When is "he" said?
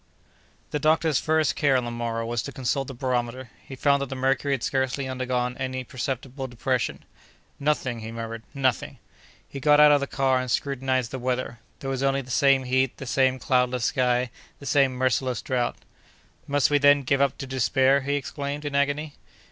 3.63-3.75, 7.99-8.11, 9.47-9.59, 18.01-18.15